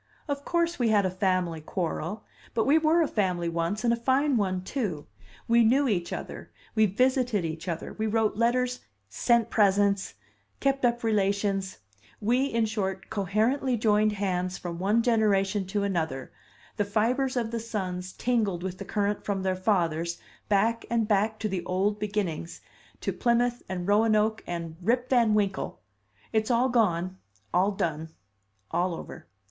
"Of 0.27 0.43
course, 0.43 0.79
we 0.79 0.89
had 0.89 1.05
a 1.05 1.11
family 1.11 1.61
quarrel. 1.61 2.25
But 2.55 2.65
we 2.65 2.79
were 2.79 3.03
a 3.03 3.07
family 3.07 3.47
once, 3.47 3.83
and 3.83 3.93
a 3.93 3.95
fine 3.95 4.35
one, 4.35 4.63
too! 4.63 5.05
We 5.47 5.63
knew 5.63 5.87
each 5.87 6.11
other, 6.11 6.49
we 6.73 6.87
visited 6.87 7.45
each 7.45 7.67
other, 7.67 7.93
we 7.93 8.07
wrote 8.07 8.35
letters, 8.35 8.79
sent 9.09 9.51
presents, 9.51 10.15
kept 10.59 10.83
up 10.85 11.03
relations; 11.03 11.77
we, 12.19 12.45
in 12.45 12.65
short, 12.65 13.11
coherently 13.11 13.77
joined 13.77 14.13
hands 14.13 14.57
from 14.57 14.79
one 14.79 15.03
generation 15.03 15.67
to 15.67 15.83
another; 15.83 16.31
the 16.77 16.83
fibres 16.83 17.37
of 17.37 17.51
the 17.51 17.59
sons 17.59 18.11
tingled 18.11 18.63
with 18.63 18.79
the 18.79 18.85
current 18.85 19.23
from 19.23 19.43
their 19.43 19.55
fathers, 19.55 20.19
back 20.49 20.83
and 20.89 21.07
back 21.07 21.37
to 21.37 21.47
the 21.47 21.63
old 21.65 21.99
beginnings, 21.99 22.59
to 23.01 23.13
Plymouth 23.13 23.61
and 23.69 23.87
Roanoke 23.87 24.43
and 24.47 24.77
Rip 24.81 25.11
Van 25.11 25.35
Winkle! 25.35 25.79
It's 26.33 26.49
all 26.49 26.69
gone, 26.69 27.19
all 27.53 27.69
done, 27.73 28.09
all 28.71 28.95
over. 28.95 29.27